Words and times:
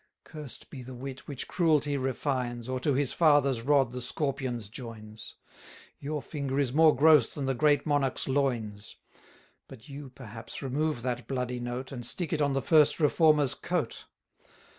Cursed 0.23 0.71
be 0.71 0.81
the 0.81 0.95
wit, 0.95 1.27
which 1.27 1.47
cruelty 1.47 1.95
refines, 1.95 2.67
Or 2.67 2.79
to 2.79 2.95
his 2.95 3.13
father's 3.13 3.61
rod 3.61 3.91
the 3.91 4.01
scorpion's 4.01 4.67
joins! 4.67 5.35
690 5.99 6.05
Your 6.05 6.21
finger 6.23 6.59
is 6.59 6.73
more 6.73 6.95
gross 6.95 7.31
than 7.35 7.45
the 7.45 7.53
great 7.53 7.85
monarch's 7.85 8.27
loins. 8.27 8.95
But 9.67 9.89
you, 9.89 10.09
perhaps, 10.09 10.63
remove 10.63 11.03
that 11.03 11.27
bloody 11.27 11.59
note, 11.59 11.91
And 11.91 12.03
stick 12.03 12.33
it 12.33 12.41
on 12.41 12.53
the 12.53 12.63
first 12.63 12.99
reformer's 12.99 13.53
coat. 13.53 14.05